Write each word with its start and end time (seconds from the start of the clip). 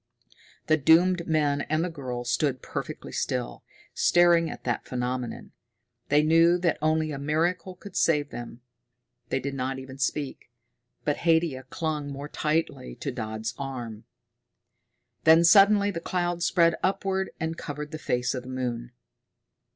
The 0.65 0.77
doomed 0.77 1.27
men 1.27 1.61
and 1.69 1.83
the 1.83 1.89
girl 1.91 2.23
stood 2.25 2.63
perfectly 2.63 3.11
still, 3.11 3.63
staring 3.93 4.49
at 4.49 4.63
that 4.63 4.87
phenomenon. 4.87 5.51
They 6.09 6.23
knew 6.23 6.57
that 6.57 6.79
only 6.81 7.11
a 7.11 7.19
miracle 7.19 7.75
could 7.75 7.95
save 7.95 8.31
them. 8.31 8.61
They 9.29 9.39
did 9.39 9.53
not 9.53 9.77
even 9.77 9.99
speak, 9.99 10.49
but 11.05 11.17
Haidia 11.17 11.65
clung 11.69 12.09
more 12.09 12.29
tightly 12.29 12.95
to 12.95 13.11
Dodd's 13.11 13.53
arm. 13.59 14.05
Then 15.23 15.43
suddenly 15.43 15.91
the 15.91 15.99
cloud 16.01 16.41
spread 16.41 16.73
upward 16.81 17.29
and 17.39 17.55
covered 17.55 17.91
the 17.91 17.99
face 17.99 18.33
of 18.33 18.41
the 18.41 18.49
moon. 18.49 18.93